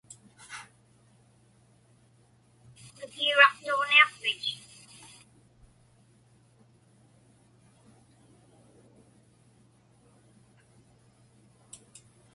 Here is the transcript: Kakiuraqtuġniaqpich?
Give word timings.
Kakiuraqtuġniaqpich? 2.97 4.47